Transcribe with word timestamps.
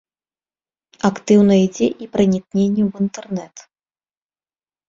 Актыўна 1.09 1.53
ідзе 1.65 1.87
і 2.05 2.09
пранікненне 2.15 2.83
ў 2.87 2.91
інтэрнэт. 3.07 3.55